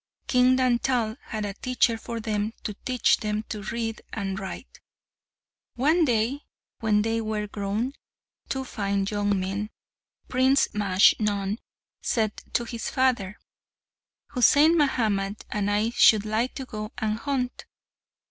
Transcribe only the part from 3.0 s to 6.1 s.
them to read and write. One